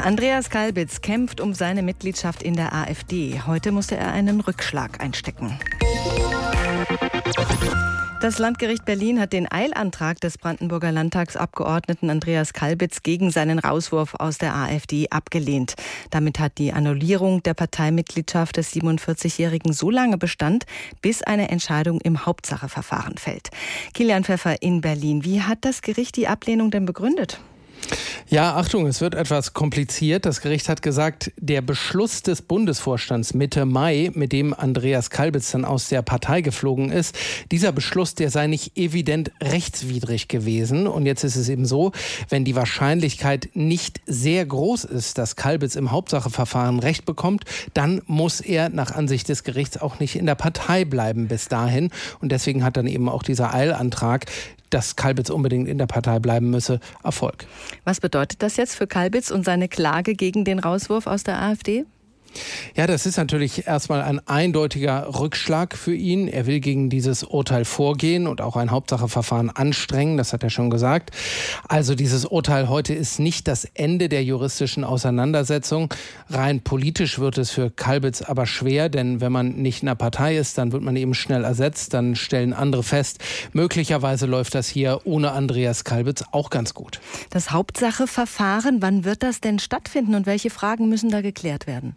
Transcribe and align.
Andreas 0.00 0.48
Kalbitz 0.48 1.00
kämpft 1.00 1.40
um 1.40 1.54
seine 1.54 1.82
Mitgliedschaft 1.82 2.44
in 2.44 2.54
der 2.54 2.72
AfD. 2.72 3.42
Heute 3.46 3.72
musste 3.72 3.96
er 3.96 4.12
einen 4.12 4.40
Rückschlag 4.40 5.00
einstecken. 5.00 5.58
Das 8.20 8.38
Landgericht 8.38 8.84
Berlin 8.84 9.20
hat 9.20 9.32
den 9.32 9.50
Eilantrag 9.50 10.20
des 10.20 10.38
Brandenburger 10.38 10.92
Landtagsabgeordneten 10.92 12.10
Andreas 12.10 12.52
Kalbitz 12.52 13.02
gegen 13.02 13.32
seinen 13.32 13.58
Rauswurf 13.58 14.14
aus 14.14 14.38
der 14.38 14.54
AfD 14.54 15.08
abgelehnt. 15.10 15.74
Damit 16.10 16.38
hat 16.38 16.58
die 16.58 16.72
Annullierung 16.72 17.42
der 17.42 17.54
Parteimitgliedschaft 17.54 18.56
des 18.56 18.72
47-Jährigen 18.74 19.72
so 19.72 19.90
lange 19.90 20.16
Bestand, 20.16 20.64
bis 21.02 21.22
eine 21.24 21.48
Entscheidung 21.48 22.00
im 22.00 22.24
Hauptsacheverfahren 22.24 23.18
fällt. 23.18 23.50
Kilian 23.94 24.22
Pfeffer 24.22 24.62
in 24.62 24.80
Berlin. 24.80 25.24
Wie 25.24 25.42
hat 25.42 25.58
das 25.62 25.82
Gericht 25.82 26.14
die 26.16 26.28
Ablehnung 26.28 26.70
denn 26.70 26.86
begründet? 26.86 27.40
Ja, 28.30 28.56
Achtung, 28.56 28.86
es 28.86 29.00
wird 29.00 29.14
etwas 29.14 29.54
kompliziert. 29.54 30.26
Das 30.26 30.42
Gericht 30.42 30.68
hat 30.68 30.82
gesagt, 30.82 31.32
der 31.38 31.62
Beschluss 31.62 32.22
des 32.22 32.42
Bundesvorstands 32.42 33.32
Mitte 33.32 33.64
Mai, 33.64 34.10
mit 34.12 34.32
dem 34.32 34.52
Andreas 34.52 35.08
Kalbitz 35.08 35.52
dann 35.52 35.64
aus 35.64 35.88
der 35.88 36.02
Partei 36.02 36.42
geflogen 36.42 36.92
ist, 36.92 37.16
dieser 37.50 37.72
Beschluss, 37.72 38.14
der 38.14 38.30
sei 38.30 38.46
nicht 38.46 38.76
evident 38.76 39.30
rechtswidrig 39.42 40.28
gewesen. 40.28 40.86
Und 40.86 41.06
jetzt 41.06 41.24
ist 41.24 41.36
es 41.36 41.48
eben 41.48 41.64
so, 41.64 41.92
wenn 42.28 42.44
die 42.44 42.54
Wahrscheinlichkeit 42.54 43.48
nicht 43.54 44.02
sehr 44.04 44.44
groß 44.44 44.84
ist, 44.84 45.16
dass 45.16 45.36
Kalbitz 45.36 45.74
im 45.74 45.90
Hauptsacheverfahren 45.90 46.80
Recht 46.80 47.06
bekommt, 47.06 47.44
dann 47.72 48.02
muss 48.04 48.42
er 48.42 48.68
nach 48.68 48.90
Ansicht 48.90 49.30
des 49.30 49.42
Gerichts 49.42 49.80
auch 49.80 50.00
nicht 50.00 50.16
in 50.16 50.26
der 50.26 50.34
Partei 50.34 50.84
bleiben 50.84 51.28
bis 51.28 51.48
dahin. 51.48 51.88
Und 52.20 52.30
deswegen 52.30 52.62
hat 52.62 52.76
dann 52.76 52.88
eben 52.88 53.08
auch 53.08 53.22
dieser 53.22 53.54
Eilantrag 53.54 54.26
dass 54.70 54.96
Kalbitz 54.96 55.30
unbedingt 55.30 55.68
in 55.68 55.78
der 55.78 55.86
Partei 55.86 56.18
bleiben 56.18 56.50
müsse, 56.50 56.80
Erfolg. 57.02 57.46
Was 57.84 58.00
bedeutet 58.00 58.42
das 58.42 58.56
jetzt 58.56 58.74
für 58.74 58.86
Kalbitz 58.86 59.30
und 59.30 59.44
seine 59.44 59.68
Klage 59.68 60.14
gegen 60.14 60.44
den 60.44 60.58
Rauswurf 60.58 61.06
aus 61.06 61.24
der 61.24 61.40
AfD? 61.40 61.84
Ja, 62.76 62.86
das 62.86 63.06
ist 63.06 63.16
natürlich 63.16 63.66
erstmal 63.66 64.02
ein 64.02 64.20
eindeutiger 64.28 65.18
Rückschlag 65.18 65.76
für 65.76 65.94
ihn. 65.94 66.28
Er 66.28 66.46
will 66.46 66.60
gegen 66.60 66.90
dieses 66.90 67.24
Urteil 67.24 67.64
vorgehen 67.64 68.26
und 68.26 68.40
auch 68.40 68.56
ein 68.56 68.70
Hauptsacheverfahren 68.70 69.50
anstrengen, 69.50 70.16
das 70.16 70.32
hat 70.32 70.42
er 70.42 70.50
schon 70.50 70.70
gesagt. 70.70 71.10
Also 71.66 71.94
dieses 71.94 72.24
Urteil 72.24 72.68
heute 72.68 72.94
ist 72.94 73.18
nicht 73.18 73.48
das 73.48 73.64
Ende 73.74 74.08
der 74.08 74.22
juristischen 74.22 74.84
Auseinandersetzung. 74.84 75.92
Rein 76.28 76.60
politisch 76.60 77.18
wird 77.18 77.38
es 77.38 77.50
für 77.50 77.70
Kalbitz 77.70 78.22
aber 78.22 78.46
schwer, 78.46 78.88
denn 78.88 79.20
wenn 79.20 79.32
man 79.32 79.56
nicht 79.56 79.82
in 79.82 79.86
der 79.86 79.94
Partei 79.94 80.36
ist, 80.36 80.58
dann 80.58 80.72
wird 80.72 80.82
man 80.82 80.96
eben 80.96 81.14
schnell 81.14 81.44
ersetzt, 81.44 81.94
dann 81.94 82.14
stellen 82.14 82.52
andere 82.52 82.82
fest, 82.82 83.18
möglicherweise 83.52 84.26
läuft 84.26 84.54
das 84.54 84.68
hier 84.68 85.00
ohne 85.04 85.32
Andreas 85.32 85.84
Kalbitz 85.84 86.24
auch 86.32 86.50
ganz 86.50 86.74
gut. 86.74 87.00
Das 87.30 87.50
Hauptsacheverfahren, 87.50 88.82
wann 88.82 89.04
wird 89.04 89.22
das 89.22 89.40
denn 89.40 89.58
stattfinden 89.58 90.14
und 90.14 90.26
welche 90.26 90.50
Fragen 90.50 90.88
müssen 90.88 91.10
da 91.10 91.20
geklärt 91.20 91.66
werden? 91.66 91.96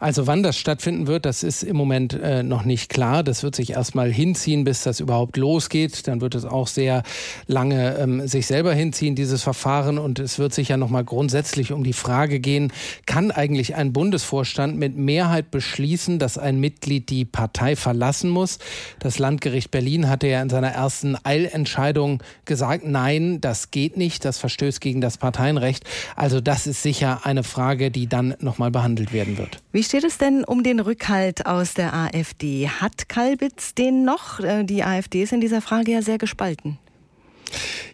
Also 0.00 0.26
wann 0.26 0.42
das 0.42 0.56
stattfinden 0.56 1.06
wird, 1.06 1.26
das 1.26 1.42
ist 1.42 1.62
im 1.62 1.76
Moment 1.76 2.14
äh, 2.14 2.42
noch 2.42 2.64
nicht 2.64 2.88
klar. 2.88 3.22
Das 3.22 3.42
wird 3.42 3.54
sich 3.54 3.72
erstmal 3.72 4.10
hinziehen, 4.10 4.64
bis 4.64 4.82
das 4.82 4.98
überhaupt 4.98 5.36
losgeht. 5.36 6.08
Dann 6.08 6.22
wird 6.22 6.34
es 6.34 6.46
auch 6.46 6.66
sehr 6.66 7.02
lange 7.46 7.98
ähm, 7.98 8.26
sich 8.26 8.46
selber 8.46 8.72
hinziehen, 8.72 9.14
dieses 9.14 9.42
Verfahren. 9.42 9.98
Und 9.98 10.18
es 10.18 10.38
wird 10.38 10.54
sich 10.54 10.68
ja 10.68 10.78
nochmal 10.78 11.04
grundsätzlich 11.04 11.72
um 11.72 11.84
die 11.84 11.92
Frage 11.92 12.40
gehen, 12.40 12.72
kann 13.04 13.30
eigentlich 13.30 13.74
ein 13.74 13.92
Bundesvorstand 13.92 14.78
mit 14.78 14.96
Mehrheit 14.96 15.50
beschließen, 15.50 16.18
dass 16.18 16.38
ein 16.38 16.58
Mitglied 16.58 17.10
die 17.10 17.26
Partei 17.26 17.76
verlassen 17.76 18.30
muss? 18.30 18.58
Das 19.00 19.18
Landgericht 19.18 19.70
Berlin 19.70 20.08
hatte 20.08 20.28
ja 20.28 20.40
in 20.40 20.48
seiner 20.48 20.70
ersten 20.70 21.16
Eilentscheidung 21.24 22.22
gesagt, 22.46 22.86
nein, 22.86 23.42
das 23.42 23.70
geht 23.70 23.98
nicht, 23.98 24.24
das 24.24 24.38
verstößt 24.38 24.80
gegen 24.80 25.02
das 25.02 25.18
Parteienrecht. 25.18 25.84
Also 26.16 26.40
das 26.40 26.66
ist 26.66 26.82
sicher 26.82 27.20
eine 27.24 27.42
Frage, 27.42 27.90
die 27.90 28.06
dann 28.06 28.34
nochmal 28.40 28.70
behandelt 28.70 29.12
werden 29.12 29.36
wird. 29.36 29.60
Wie 29.72 29.84
steht 29.84 30.02
es 30.02 30.18
denn 30.18 30.42
um 30.42 30.64
den 30.64 30.80
Rückhalt 30.80 31.46
aus 31.46 31.74
der 31.74 31.94
AfD? 31.94 32.68
Hat 32.68 33.08
Kalbitz 33.08 33.72
den 33.72 34.04
noch? 34.04 34.40
Äh, 34.40 34.64
die 34.64 34.82
AfD 34.82 35.22
ist 35.22 35.32
in 35.32 35.40
dieser 35.40 35.60
Frage 35.60 35.92
ja 35.92 36.02
sehr 36.02 36.18
gespalten. 36.18 36.78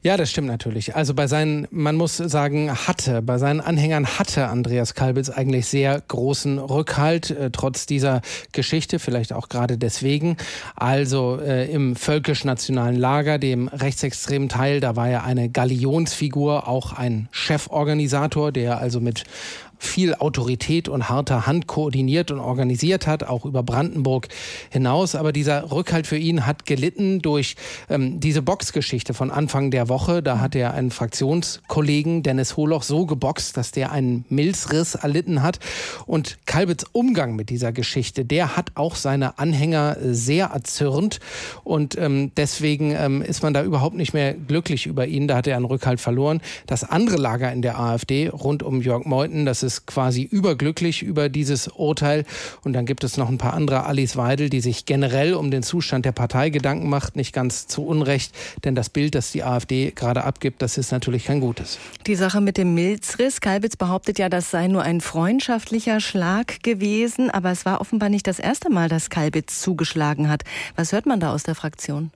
Ja, 0.02 0.16
das 0.16 0.30
stimmt 0.30 0.48
natürlich. 0.48 0.94
Also 0.94 1.14
bei 1.14 1.26
seinen, 1.26 1.66
man 1.70 1.96
muss 1.96 2.16
sagen, 2.16 2.70
hatte, 2.70 3.22
bei 3.22 3.38
seinen 3.38 3.60
Anhängern 3.60 4.06
hatte 4.06 4.48
Andreas 4.48 4.94
Kalbitz 4.94 5.30
eigentlich 5.30 5.66
sehr 5.66 6.00
großen 6.06 6.58
Rückhalt, 6.58 7.30
äh, 7.30 7.50
trotz 7.50 7.86
dieser 7.86 8.20
Geschichte, 8.52 8.98
vielleicht 8.98 9.32
auch 9.32 9.48
gerade 9.48 9.78
deswegen. 9.78 10.36
Also 10.74 11.40
äh, 11.40 11.70
im 11.70 11.96
völkisch-nationalen 11.96 12.96
Lager, 12.96 13.38
dem 13.38 13.68
rechtsextremen 13.68 14.48
Teil, 14.48 14.80
da 14.80 14.96
war 14.96 15.08
er 15.08 15.24
eine 15.24 15.48
Galionsfigur, 15.48 16.68
auch 16.68 16.92
ein 16.92 17.28
Cheforganisator, 17.32 18.52
der 18.52 18.78
also 18.78 19.00
mit 19.00 19.24
viel 19.78 20.14
Autorität 20.14 20.88
und 20.88 21.08
harter 21.08 21.46
Hand 21.46 21.66
koordiniert 21.66 22.30
und 22.30 22.40
organisiert 22.40 23.06
hat, 23.06 23.24
auch 23.24 23.44
über 23.44 23.62
Brandenburg 23.62 24.28
hinaus. 24.70 25.14
Aber 25.14 25.32
dieser 25.32 25.70
Rückhalt 25.70 26.06
für 26.06 26.16
ihn 26.16 26.46
hat 26.46 26.66
gelitten 26.66 27.20
durch 27.20 27.56
ähm, 27.88 28.20
diese 28.20 28.42
Boxgeschichte 28.42 29.14
von 29.14 29.30
Anfang 29.30 29.70
der 29.70 29.88
Woche. 29.88 29.95
Da 29.96 30.40
hat 30.40 30.54
er 30.54 30.74
einen 30.74 30.90
Fraktionskollegen, 30.90 32.22
Dennis 32.22 32.56
Holoch, 32.56 32.82
so 32.82 33.06
geboxt, 33.06 33.56
dass 33.56 33.70
der 33.70 33.92
einen 33.92 34.24
Milzriss 34.28 34.94
erlitten 34.94 35.42
hat. 35.42 35.58
Und 36.06 36.38
Kalbitz 36.46 36.84
Umgang 36.92 37.34
mit 37.34 37.50
dieser 37.50 37.72
Geschichte, 37.72 38.24
der 38.24 38.56
hat 38.56 38.72
auch 38.74 38.94
seine 38.94 39.38
Anhänger 39.38 39.96
sehr 40.02 40.46
erzürnt. 40.46 41.20
Und 41.64 41.96
ähm, 41.98 42.32
deswegen 42.36 42.92
ähm, 42.92 43.22
ist 43.22 43.42
man 43.42 43.54
da 43.54 43.62
überhaupt 43.62 43.96
nicht 43.96 44.12
mehr 44.12 44.34
glücklich 44.34 44.86
über 44.86 45.06
ihn. 45.06 45.28
Da 45.28 45.36
hat 45.36 45.46
er 45.46 45.56
einen 45.56 45.64
Rückhalt 45.64 46.00
verloren. 46.00 46.40
Das 46.66 46.84
andere 46.84 47.16
Lager 47.16 47.52
in 47.52 47.62
der 47.62 47.78
AfD 47.78 48.28
rund 48.28 48.62
um 48.62 48.82
Jörg 48.82 49.06
Meuthen, 49.06 49.46
das 49.46 49.62
ist 49.62 49.86
quasi 49.86 50.22
überglücklich 50.22 51.02
über 51.02 51.28
dieses 51.28 51.68
Urteil. 51.68 52.24
Und 52.64 52.72
dann 52.72 52.86
gibt 52.86 53.04
es 53.04 53.16
noch 53.16 53.28
ein 53.28 53.38
paar 53.38 53.54
andere, 53.54 53.84
Alice 53.84 54.16
Weidel, 54.16 54.50
die 54.50 54.60
sich 54.60 54.86
generell 54.86 55.34
um 55.34 55.50
den 55.50 55.62
Zustand 55.62 56.04
der 56.04 56.12
Partei 56.12 56.50
Gedanken 56.50 56.88
macht, 56.88 57.16
nicht 57.16 57.32
ganz 57.32 57.66
zu 57.66 57.84
Unrecht. 57.84 58.32
Denn 58.64 58.74
das 58.74 58.90
Bild, 58.90 59.14
das 59.14 59.32
die 59.32 59.44
AfD 59.44 59.75
gerade 59.94 60.24
abgibt, 60.24 60.62
das 60.62 60.78
ist 60.78 60.92
natürlich 60.92 61.24
kein 61.24 61.40
gutes. 61.40 61.78
Die 62.06 62.14
Sache 62.14 62.40
mit 62.40 62.56
dem 62.56 62.74
Milzriss, 62.74 63.40
Kalbitz 63.40 63.76
behauptet 63.76 64.18
ja, 64.18 64.28
das 64.28 64.50
sei 64.50 64.66
nur 64.66 64.82
ein 64.82 65.00
freundschaftlicher 65.00 66.00
Schlag 66.00 66.62
gewesen. 66.62 67.30
Aber 67.30 67.50
es 67.50 67.64
war 67.64 67.80
offenbar 67.80 68.08
nicht 68.08 68.26
das 68.26 68.38
erste 68.38 68.70
Mal, 68.70 68.88
dass 68.88 69.10
Kalbitz 69.10 69.60
zugeschlagen 69.60 70.28
hat. 70.28 70.42
Was 70.74 70.92
hört 70.92 71.06
man 71.06 71.20
da 71.20 71.32
aus 71.32 71.42
der 71.42 71.54
Fraktion? 71.54 72.10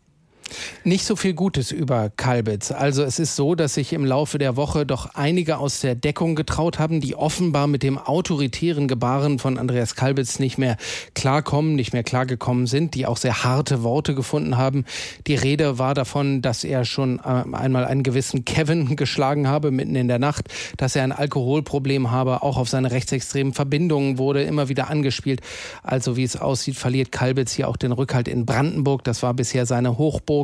Nicht 0.85 1.05
so 1.05 1.17
viel 1.17 1.35
Gutes 1.35 1.73
über 1.73 2.11
Kalbitz. 2.17 2.71
Also 2.73 3.03
es 3.03 3.19
ist 3.19 3.37
so, 3.37 3.55
dass 3.55 3.75
sich 3.75 3.93
im 3.93 4.05
Laufe 4.05 4.39
der 4.39 4.57
Woche 4.57 4.87
doch 4.87 5.15
einige 5.15 5.59
aus 5.59 5.81
der 5.81 5.95
Deckung 5.95 6.35
getraut 6.35 6.79
haben, 6.79 7.01
die 7.01 7.15
offenbar 7.15 7.67
mit 7.67 7.83
dem 7.83 7.99
autoritären 7.99 8.89
Gebaren 8.89 9.39
von 9.39 9.59
Andreas 9.59 9.95
Kalbitz 9.95 10.39
nicht 10.39 10.59
mehr 10.59 10.77
klarkommen, 11.15 11.75
nicht 11.75 11.93
mehr 11.93 12.03
klargekommen 12.03 12.67
sind, 12.67 12.95
die 12.95 13.07
auch 13.07 13.17
sehr 13.17 13.45
harte 13.45 13.83
Worte 13.83 14.15
gefunden 14.15 14.57
haben. 14.57 14.85
Die 15.27 15.35
Rede 15.35 15.79
war 15.79 15.95
davon, 15.95 16.43
dass 16.43 16.65
er 16.65 16.85
schon 16.85 17.19
äh, 17.19 17.45
einmal 17.53 17.85
einen 17.85 18.03
gewissen 18.03 18.45
Kevin 18.45 18.97
geschlagen 18.97 19.49
habe 19.49 19.71
mitten 19.71 19.95
in 19.97 20.09
der 20.09 20.19
Nacht, 20.19 20.49
dass 20.77 20.97
er 20.97 21.05
ein 21.05 21.13
Alkoholproblem 21.13 22.11
habe, 22.11 22.43
auch 22.43 22.57
auf 22.57 22.69
seine 22.69 22.91
rechtsextremen 22.91 23.53
Verbindungen 23.53 24.19
wurde 24.19 24.43
immer 24.43 24.69
wieder 24.69 24.89
angespielt. 24.89 25.41
Also 25.83 26.17
wie 26.17 26.25
es 26.25 26.37
aussieht, 26.37 26.77
verliert 26.77 27.13
Kalbitz 27.13 27.53
hier 27.53 27.69
auch 27.69 27.77
den 27.77 27.93
Rückhalt 27.93 28.29
in 28.29 28.47
Brandenburg. 28.47 29.05
Das 29.05 29.23
war 29.23 29.35
bisher 29.35 29.67
seine 29.67 29.99
Hochburg. 29.99 30.40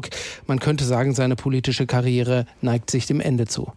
Man 0.47 0.59
könnte 0.59 0.84
sagen, 0.84 1.15
seine 1.15 1.37
politische 1.37 1.87
Karriere 1.87 2.47
neigt 2.61 2.91
sich 2.91 3.07
dem 3.07 3.21
Ende 3.21 3.47
zu. 3.47 3.73